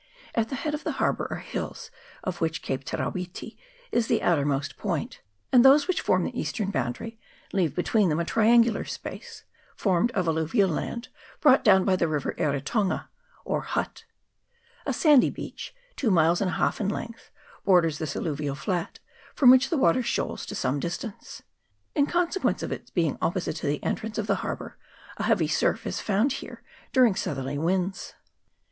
At 0.33 0.49
the 0.49 0.55
head 0.55 0.73
of 0.73 0.83
the 0.83 0.93
harbour 0.93 1.27
the 1.29 1.35
hills 1.41 1.91
CHAP. 1.93 1.93
III.] 1.93 1.97
PORT 1.99 2.17
NICHOLSON. 2.17 2.31
69 2.31 2.33
of 2.33 2.41
which 2.41 2.61
Cape 2.63 2.83
Te 2.85 2.97
ra 2.97 3.11
witi 3.51 3.57
is 3.91 4.07
the 4.07 4.23
outermost 4.23 4.75
point, 4.77 5.21
and 5.51 5.63
those 5.63 5.87
which 5.87 6.01
form 6.01 6.23
the 6.23 6.39
eastern 6.41 6.71
boundary, 6.71 7.19
leave 7.53 7.75
between 7.75 8.09
them 8.09 8.19
a 8.19 8.25
triangular 8.25 8.83
space, 8.83 9.43
formed 9.75 10.09
of 10.13 10.27
alluvial 10.27 10.71
land 10.71 11.09
brought 11.39 11.63
down 11.63 11.85
by 11.85 11.95
the 11.95 12.07
river 12.07 12.33
Eritonga, 12.39 13.09
or 13.45 13.61
Hutt. 13.61 14.05
A 14.87 14.91
sandy 14.93 15.29
beach, 15.29 15.71
two 15.95 16.09
miles 16.09 16.41
and 16.41 16.49
a 16.49 16.53
half 16.53 16.81
in 16.81 16.89
length, 16.89 17.29
borders 17.63 17.99
this 17.99 18.15
alluvial 18.15 18.55
flat, 18.55 18.97
from 19.35 19.51
which 19.51 19.69
the 19.69 19.77
water 19.77 20.01
shoals 20.01 20.47
to 20.47 20.55
some 20.55 20.79
distance. 20.79 21.43
In 21.93 22.07
consequence 22.07 22.63
of 22.63 22.71
its 22.71 22.89
be 22.89 23.05
ing 23.05 23.19
opposite 23.21 23.57
to 23.57 23.67
the 23.67 23.83
entrance 23.83 24.17
of 24.17 24.25
the 24.25 24.37
harbour, 24.41 24.79
a 25.17 25.23
heavy 25.25 25.47
surf 25.47 25.85
is 25.85 26.01
found 26.01 26.31
here 26.31 26.63
during 26.91 27.13
southerly 27.13 27.59
winds. 27.59 28.15